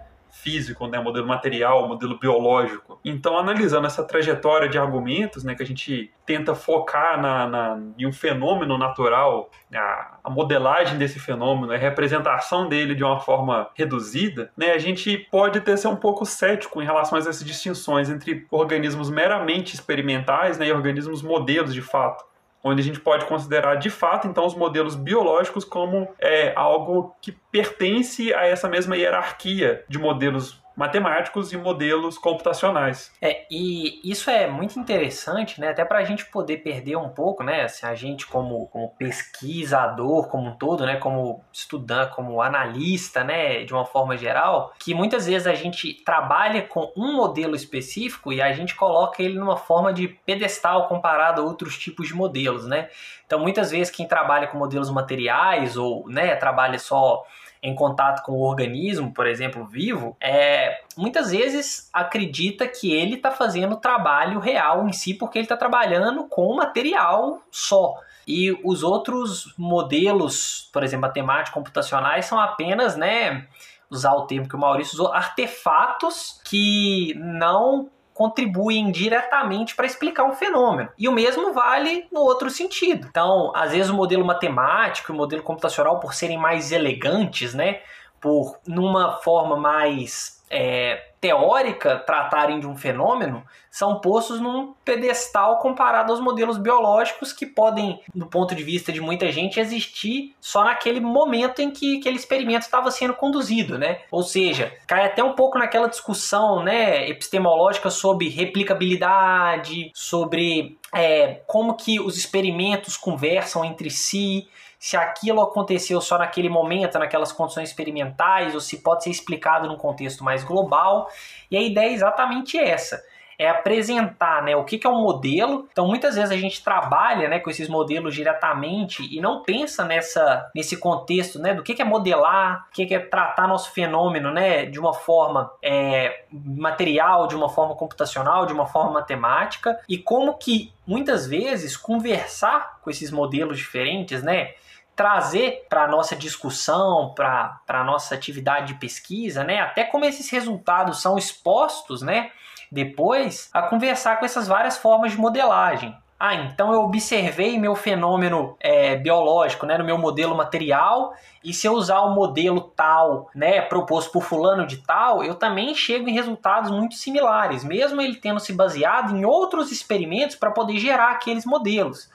[0.43, 3.01] físico, né, modelo material, modelo biológico.
[3.05, 8.07] Então, analisando essa trajetória de argumentos, né, que a gente tenta focar na, na em
[8.07, 14.51] um fenômeno natural, a, a, modelagem desse fenômeno, a representação dele de uma forma reduzida,
[14.57, 18.47] né, a gente pode ter ser um pouco cético em relação a essas distinções entre
[18.51, 22.25] organismos meramente experimentais né, e organismos modelos de fato
[22.67, 27.33] onde a gente pode considerar de fato então os modelos biológicos como é, algo que
[27.33, 33.11] pertence a essa mesma hierarquia de modelos matemáticos e modelos computacionais.
[33.21, 35.71] É, e isso é muito interessante, né?
[35.71, 37.63] Até para a gente poder perder um pouco, né?
[37.63, 40.97] Assim, a gente como, como pesquisador como um todo, né?
[40.97, 43.65] Como estudante, como analista, né?
[43.65, 48.43] De uma forma geral, que muitas vezes a gente trabalha com um modelo específico e
[48.43, 52.91] a gente coloca ele numa forma de pedestal comparado a outros tipos de modelos, né?
[53.25, 56.37] Então, muitas vezes quem trabalha com modelos materiais ou, né?
[56.37, 57.25] Trabalha só
[57.63, 63.31] em contato com o organismo, por exemplo, vivo, é, muitas vezes acredita que ele está
[63.31, 67.95] fazendo trabalho real em si, porque ele está trabalhando com material só.
[68.27, 73.47] E os outros modelos, por exemplo, matemáticos, computacionais, são apenas, né,
[73.89, 80.33] usar o termo que o Maurício usou, artefatos que não contribuem diretamente para explicar um
[80.33, 80.89] fenômeno.
[80.97, 83.07] E o mesmo vale no outro sentido.
[83.11, 87.81] Então, às vezes o modelo matemático e o modelo computacional, por serem mais elegantes, né,
[88.19, 96.13] por numa forma mais é, teórica tratarem de um fenômeno são postos num pedestal comparado
[96.13, 101.01] aos modelos biológicos que podem, do ponto de vista de muita gente, existir só naquele
[101.01, 104.01] momento em que aquele experimento estava sendo conduzido, né?
[104.11, 111.75] Ou seja, cai até um pouco naquela discussão, né, epistemológica sobre replicabilidade, sobre é, como
[111.75, 114.49] que os experimentos conversam entre si
[114.87, 119.77] se aquilo aconteceu só naquele momento, naquelas condições experimentais, ou se pode ser explicado num
[119.77, 121.11] contexto mais global.
[121.51, 123.03] E a ideia é exatamente essa
[123.39, 125.69] é apresentar né, o que, é um modelo.
[125.71, 130.51] Então, muitas vezes a gente trabalha né, com esses modelos diretamente e não pensa nessa,
[130.55, 134.31] nesse contexto né, do que, que é modelar, o que, que é tratar nosso fenômeno
[134.31, 139.99] né, de uma forma é, material, de uma forma computacional, de uma forma matemática, e
[139.99, 144.55] como que muitas vezes conversar com esses modelos diferentes, né?
[144.97, 149.61] Trazer para a nossa discussão, para a nossa atividade de pesquisa, né?
[149.61, 152.31] Até como esses resultados são expostos, né?
[152.73, 155.97] Depois, a conversar com essas várias formas de modelagem.
[156.19, 161.13] Ah, então eu observei meu fenômeno é, biológico, né, no meu modelo material,
[161.45, 165.75] e se eu usar o modelo tal, né, proposto por fulano de tal, eu também
[165.75, 170.79] chego em resultados muito similares, mesmo ele tendo se baseado em outros experimentos para poder
[170.79, 172.11] gerar aqueles modelos.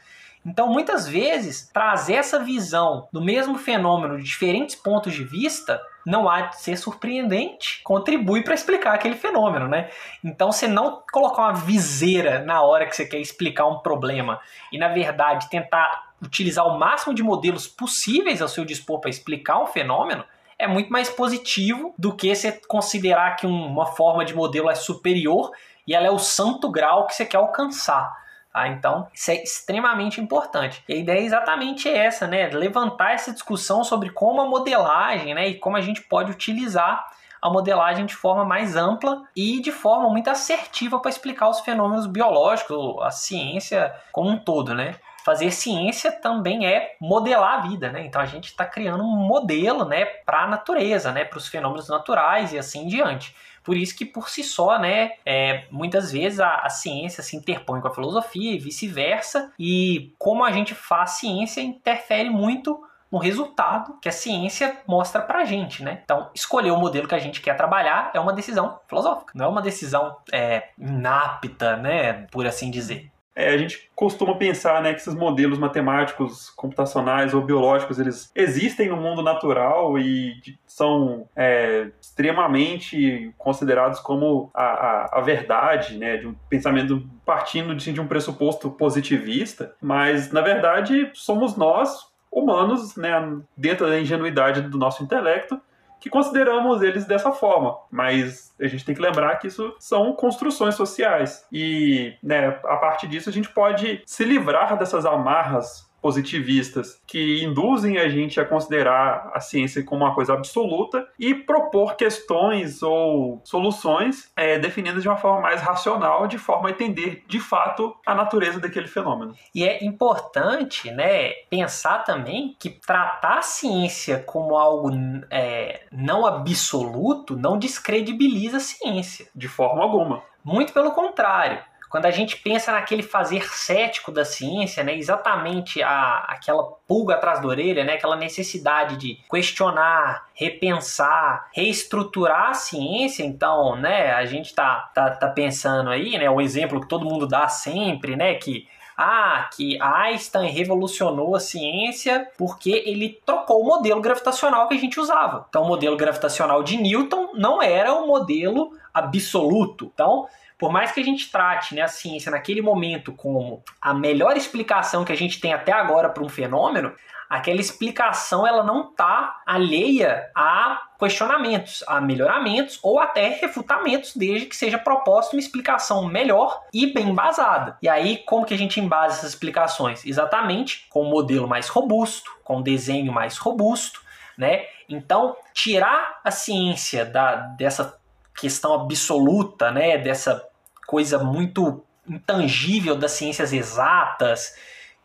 [0.45, 6.27] Então, muitas vezes, trazer essa visão do mesmo fenômeno de diferentes pontos de vista não
[6.27, 9.89] há de ser surpreendente, contribui para explicar aquele fenômeno, né?
[10.23, 14.39] Então, você não colocar uma viseira na hora que você quer explicar um problema
[14.71, 19.61] e, na verdade, tentar utilizar o máximo de modelos possíveis ao seu dispor para explicar
[19.61, 20.25] um fenômeno,
[20.57, 25.51] é muito mais positivo do que você considerar que uma forma de modelo é superior
[25.87, 28.20] e ela é o santo grau que você quer alcançar.
[28.51, 28.67] Tá?
[28.67, 30.83] Então, isso é extremamente importante.
[30.87, 32.47] E a ideia é exatamente essa, né?
[32.49, 35.47] Levantar essa discussão sobre como a modelagem né?
[35.47, 37.07] e como a gente pode utilizar
[37.41, 42.05] a modelagem de forma mais ampla e de forma muito assertiva para explicar os fenômenos
[42.05, 44.95] biológicos, a ciência como um todo, né?
[45.25, 48.05] Fazer ciência também é modelar a vida, né?
[48.05, 51.89] Então a gente está criando um modelo, né, para a natureza, né, para os fenômenos
[51.89, 53.35] naturais e assim em diante.
[53.63, 57.79] Por isso que, por si só, né, é, muitas vezes a, a, ciência se interpõe
[57.79, 63.97] com a filosofia e vice-versa, e como a gente faz ciência interfere muito no resultado
[64.01, 65.99] que a ciência mostra pra gente, né?
[66.03, 69.47] Então, escolher o modelo que a gente quer trabalhar é uma decisão filosófica, não é
[69.49, 73.10] uma decisão é, inapta, né, por assim dizer.
[73.35, 78.89] É, a gente costuma pensar né, que esses modelos matemáticos, computacionais ou biológicos, eles existem
[78.89, 86.27] no mundo natural e são é, extremamente considerados como a, a, a, verdade, né, de
[86.27, 93.39] um pensamento partindo de, de um pressuposto positivista, mas na verdade somos nós, humanos, né,
[93.55, 95.59] dentro da ingenuidade do nosso intelecto,
[96.01, 97.77] que consideramos eles dessa forma.
[97.91, 101.45] Mas a gente tem que lembrar que isso são construções sociais.
[101.51, 107.97] E, né, a partir disso, a gente pode se livrar dessas amarras positivistas que induzem
[107.97, 114.31] a gente a considerar a ciência como uma coisa absoluta e propor questões ou soluções
[114.35, 118.59] é, definidas de uma forma mais racional, de forma a entender de fato a natureza
[118.59, 119.35] daquele fenômeno.
[119.53, 124.89] E é importante, né, pensar também que tratar a ciência como algo
[125.29, 129.27] é, não absoluto não descredibiliza a ciência.
[129.35, 130.23] De forma alguma.
[130.43, 131.59] Muito pelo contrário.
[131.91, 137.41] Quando a gente pensa naquele fazer cético da ciência, né, exatamente a, aquela pulga atrás
[137.41, 144.55] da orelha, né, aquela necessidade de questionar, repensar, reestruturar a ciência, então, né, a gente
[144.55, 148.65] tá, tá, tá pensando aí, né, o exemplo que todo mundo dá sempre, né, que
[149.03, 154.99] ah, que Einstein revolucionou a ciência porque ele trocou o modelo gravitacional que a gente
[154.99, 155.45] usava.
[155.49, 159.89] Então, o modelo gravitacional de Newton não era o modelo absoluto.
[159.91, 160.27] Então,
[160.61, 165.03] por mais que a gente trate né, a ciência naquele momento como a melhor explicação
[165.03, 166.93] que a gente tem até agora para um fenômeno,
[167.27, 174.55] aquela explicação ela não está alheia a questionamentos, a melhoramentos ou até refutamentos, desde que
[174.55, 177.75] seja proposta uma explicação melhor e bem embasada.
[177.81, 180.05] E aí, como que a gente embasa essas explicações?
[180.05, 183.99] Exatamente com um modelo mais robusto, com um desenho mais robusto,
[184.37, 184.65] né?
[184.87, 187.99] Então, tirar a ciência da, dessa
[188.35, 190.50] questão absoluta, né, dessa
[190.87, 194.55] coisa muito intangível das ciências exatas,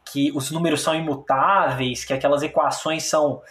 [0.05, 3.43] que os números são imutáveis, que aquelas equações são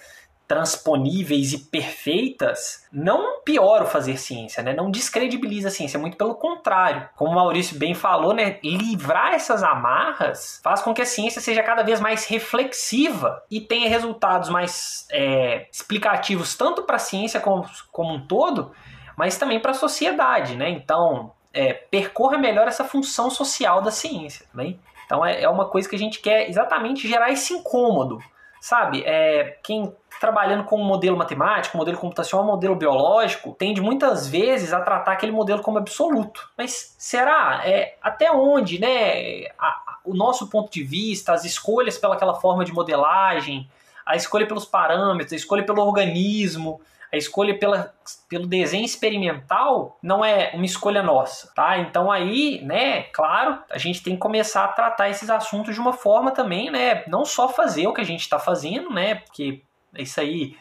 [0.48, 4.74] transponíveis e perfeitas, não piora o fazer ciência, né?
[4.74, 7.10] Não descredibiliza a ciência, muito pelo contrário.
[7.16, 8.60] Como o Maurício bem falou, né?
[8.64, 13.90] Livrar essas amarras faz com que a ciência seja cada vez mais reflexiva e tenha
[13.90, 18.72] resultados mais é, explicativos tanto para a ciência como, como um todo,
[19.18, 20.70] mas também para a sociedade, né?
[20.70, 24.80] Então, é, percorra melhor essa função social da ciência também.
[25.06, 28.20] Então é, é uma coisa que a gente quer exatamente gerar esse incômodo,
[28.60, 29.04] sabe?
[29.06, 34.28] É, quem trabalhando com um modelo matemático, um modelo computacional, um modelo biológico, tende muitas
[34.28, 36.50] vezes a tratar aquele modelo como absoluto.
[36.58, 37.62] Mas será?
[37.66, 39.48] É, até onde, né?
[39.58, 43.70] A, o nosso ponto de vista, as escolhas pelaquela forma de modelagem,
[44.06, 46.80] a escolha pelos parâmetros, a escolha pelo organismo,
[47.16, 47.94] a escolha pela,
[48.30, 51.78] pelo desenho experimental não é uma escolha nossa, tá?
[51.80, 55.94] Então aí, né, claro, a gente tem que começar a tratar esses assuntos de uma
[55.94, 59.62] forma também, né, não só fazer o que a gente está fazendo, né, porque
[59.98, 60.56] isso aí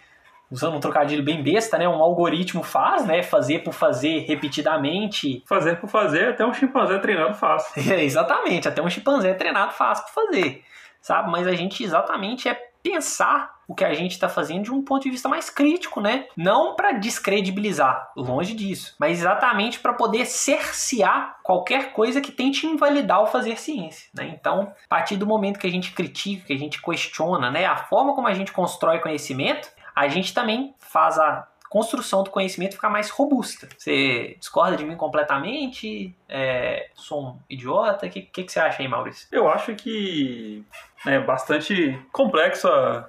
[0.51, 1.89] usando um trocadilho bem besta, né?
[1.89, 3.25] Um algoritmo faz, né?
[3.25, 5.43] Fazer por fazer repetidamente.
[5.49, 7.73] Fazer por fazer, até um chimpanzé treinado faz.
[7.91, 10.63] É, exatamente, até um chimpanzé treinado faz por fazer,
[11.01, 11.31] sabe?
[11.31, 15.03] Mas a gente exatamente é pensar o que a gente está fazendo de um ponto
[15.03, 16.27] de vista mais crítico, né?
[16.37, 23.23] Não para descredibilizar, longe disso, mas exatamente para poder cercear qualquer coisa que tente invalidar
[23.23, 24.35] o fazer ciência, né?
[24.39, 27.77] Então, a partir do momento que a gente critica, que a gente questiona, né, a
[27.77, 32.89] forma como a gente constrói conhecimento, a gente também faz a construção do conhecimento ficar
[32.89, 33.69] mais robusta.
[33.77, 36.15] Você discorda de mim completamente?
[36.29, 38.07] É, sou um idiota?
[38.07, 39.27] O que, que, que, você acha aí, Maurício?
[39.33, 40.65] Eu acho que
[41.05, 42.69] é bastante complexo.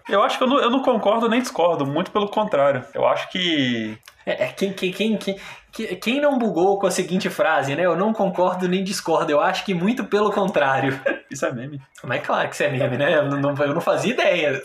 [0.09, 2.83] Eu acho que eu não, eu não concordo nem discordo, muito pelo contrário.
[2.91, 3.99] Eu acho que.
[4.25, 7.85] É, é quem, quem, quem, quem, quem não bugou com a seguinte frase, né?
[7.85, 10.99] Eu não concordo nem discordo, eu acho que muito pelo contrário.
[11.29, 11.79] Isso é meme.
[12.03, 13.15] Mas é claro que isso é meme, né?
[13.15, 14.59] Eu não, eu não fazia ideia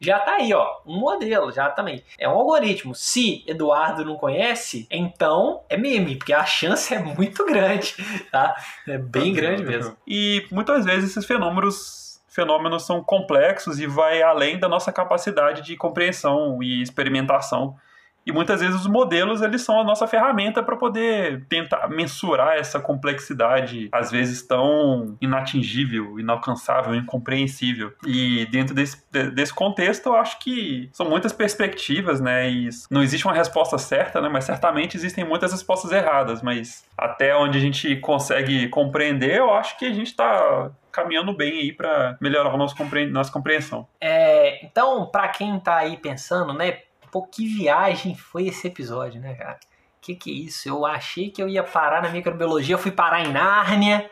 [0.00, 2.02] já tá aí, ó, um modelo, já também.
[2.18, 2.94] É um algoritmo.
[2.94, 7.94] Se Eduardo não conhece, então é meme, porque a chance é muito grande,
[8.30, 8.54] tá?
[8.86, 9.96] É bem grande mesmo.
[10.06, 12.02] E muitas vezes esses fenômenos
[12.32, 17.76] fenômenos são complexos e vai além da nossa capacidade de compreensão e experimentação.
[18.24, 22.78] E muitas vezes os modelos eles são a nossa ferramenta para poder tentar mensurar essa
[22.78, 27.92] complexidade, às vezes tão inatingível, inalcançável, incompreensível.
[28.06, 32.50] E dentro desse, desse contexto, eu acho que são muitas perspectivas, né?
[32.50, 34.28] E não existe uma resposta certa, né?
[34.28, 36.42] Mas certamente existem muitas respostas erradas.
[36.42, 41.60] Mas até onde a gente consegue compreender, eu acho que a gente está caminhando bem
[41.60, 43.88] aí para melhorar a nossa, compreensão.
[44.00, 46.78] É, então, para quem está aí pensando, né?
[47.12, 49.60] Pô, que viagem foi esse episódio, né, cara?
[50.00, 50.68] Que que é isso?
[50.68, 54.10] Eu achei que eu ia parar na microbiologia, eu fui parar em Nárnia,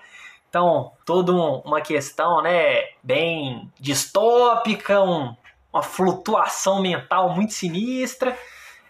[0.48, 5.32] Então, toda um- uma questão, né, bem distópica, um-
[5.72, 8.36] uma flutuação mental muito sinistra.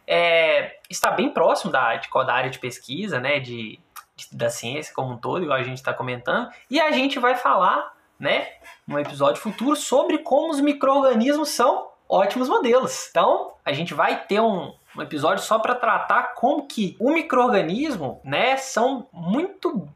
[0.06, 3.78] É, está bem próximo da, de, da área de pesquisa, né, de,
[4.16, 6.48] de- da ciência como um todo, igual a gente está comentando.
[6.70, 8.48] E a gente vai falar, né,
[8.86, 13.08] num episódio futuro, sobre como os micro-organismos são ótimos modelos.
[13.11, 18.20] Então, a gente vai ter um, um episódio só para tratar como que o micro-organismo,
[18.24, 19.88] né, são muito...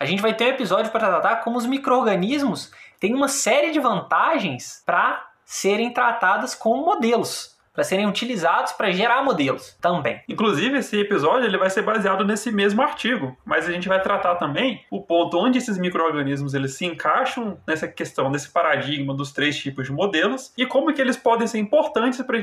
[0.00, 3.80] A gente vai ter um episódio para tratar como os micro-organismos têm uma série de
[3.80, 10.20] vantagens para serem tratadas como modelos, para serem utilizados para gerar modelos também.
[10.28, 14.34] Inclusive, esse episódio ele vai ser baseado nesse mesmo artigo, mas a gente vai tratar
[14.34, 19.56] também o ponto onde esses micro-organismos eles se encaixam nessa questão, nesse paradigma dos três
[19.56, 22.42] tipos de modelos e como que eles podem ser importantes para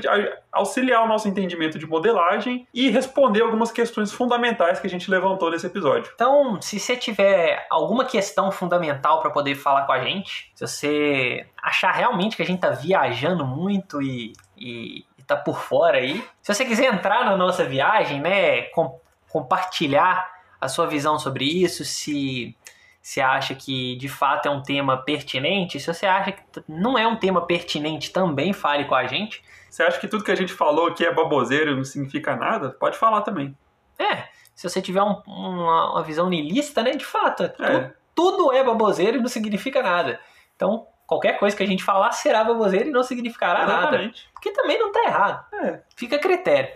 [0.54, 5.52] auxiliar o nosso entendimento de modelagem e responder algumas questões fundamentais que a gente levantou
[5.52, 6.14] nesse episódio.
[6.16, 11.46] Então, se você tiver alguma questão fundamental para poder falar com a gente, se você
[11.62, 16.53] achar realmente que a gente tá viajando muito e, e, tá por fora aí, se
[16.53, 18.99] você quiser entrar na nossa viagem, né, com-
[19.30, 22.55] compartilhar a sua visão sobre isso, se
[23.01, 27.05] se acha que de fato é um tema pertinente, se você acha que não é
[27.05, 29.43] um tema pertinente, também fale com a gente.
[29.69, 32.71] Você acha que tudo que a gente falou aqui é baboseiro e não significa nada?
[32.71, 33.55] Pode falar também.
[33.99, 34.23] É,
[34.55, 37.93] se você tiver um- uma, uma visão niilista, né, de fato, tu- É.
[38.15, 40.19] tudo é baboseiro e não significa nada.
[40.55, 43.82] Então, qualquer coisa que a gente falar será baboseiro e não significará nada.
[43.82, 44.30] Exatamente.
[44.34, 45.45] Porque também não tá errado.
[45.53, 45.82] É.
[45.95, 46.74] Fica a critério.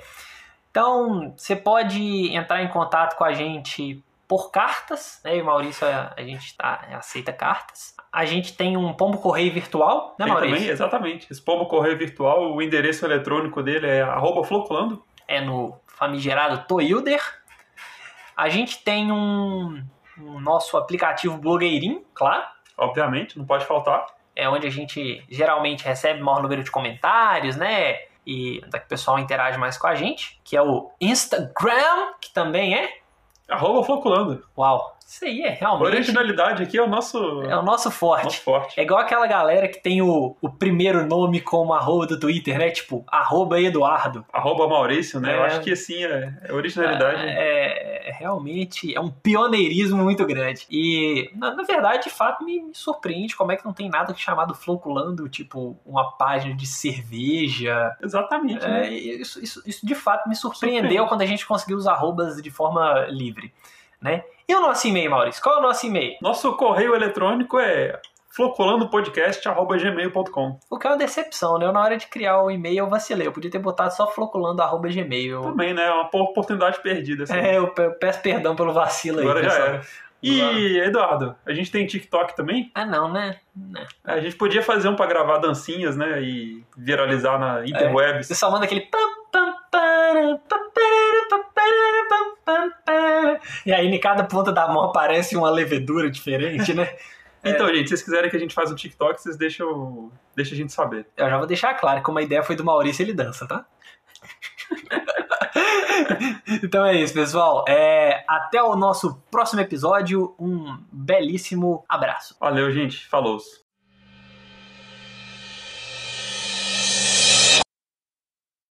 [0.72, 5.38] Então, você pode entrar em contato com a gente por cartas, né?
[5.38, 7.96] E o Maurício, a a gente tá, aceita cartas.
[8.14, 10.58] A gente tem um pombo correio virtual, né, Tem Maurício?
[10.58, 11.28] também, exatamente.
[11.32, 15.04] Esse pombo correio virtual, o endereço eletrônico dele é arroba floculando.
[15.28, 17.22] é no famigerado Toilder.
[18.38, 19.84] A gente tem um,
[20.18, 22.46] um nosso aplicativo blogueirinho, claro,
[22.80, 24.06] Obviamente, não pode faltar.
[24.40, 27.98] É onde a gente geralmente recebe maior número de comentários, né?
[28.26, 32.32] E onde é o pessoal interage mais com a gente, que é o Instagram, que
[32.34, 33.00] também é.
[33.48, 34.46] Arroba floculando.
[34.58, 35.88] Uau, isso aí é realmente.
[35.88, 38.26] Originalidade aqui é o nosso, É o nosso forte.
[38.26, 38.80] nosso forte.
[38.80, 42.70] É igual aquela galera que tem o, o primeiro nome como arroba do Twitter, né?
[42.70, 44.24] Tipo, arroba Eduardo.
[44.32, 45.36] Arroba Maurício, né?
[45.36, 45.48] Eu É.
[45.48, 47.22] acho que assim é, é originalidade.
[47.26, 50.66] É, é realmente é um pioneirismo muito grande.
[50.70, 54.14] E, na, na verdade, de fato, me, me surpreende como é que não tem nada
[54.16, 57.96] chamado Floculando, tipo, uma página de cerveja.
[58.02, 58.66] Exatamente.
[58.66, 58.90] É, né?
[58.94, 61.08] isso, isso, isso de fato me surpreendeu Surpreende.
[61.10, 63.54] quando a gente conseguiu os arrobas de forma livre,
[64.02, 64.24] né?
[64.50, 65.44] E o nosso e-mail, Maurício?
[65.44, 66.18] Qual é o nosso e-mail?
[66.24, 71.66] Nosso correio eletrônico é floculandopodcast.gmail.com O que é uma decepção, né?
[71.68, 73.28] Eu, na hora de criar o e-mail, eu vacilei.
[73.28, 75.42] Eu podia ter botado só floculando.gmail.
[75.42, 75.84] Também, né?
[75.86, 77.24] É uma oportunidade perdida.
[77.26, 77.38] Assim.
[77.38, 79.68] É, eu pe- eu peço perdão pelo vacilo aí, Agora já pessoal.
[79.68, 79.82] era.
[80.22, 82.70] E, Eduardo, a gente tem TikTok também?
[82.76, 83.38] Ah, não, né?
[83.56, 83.86] Não.
[84.04, 86.22] A gente podia fazer um pra gravar dancinhas, né?
[86.22, 88.28] E viralizar na interwebs.
[88.28, 88.86] Você só manda aquele.
[93.66, 96.90] E aí, em cada ponta da mão aparece uma levedura diferente, né?
[97.42, 100.58] Então, gente, se vocês quiserem que a gente faça um TikTok, vocês deixam, deixam a
[100.58, 101.08] gente saber.
[101.16, 103.66] Eu já vou deixar claro que uma ideia foi do Maurício ele dança, tá?
[106.62, 107.64] então é isso, pessoal.
[107.68, 110.36] É, até o nosso próximo episódio.
[110.38, 112.36] Um belíssimo abraço.
[112.40, 113.08] Valeu, gente.
[113.08, 113.40] Falou.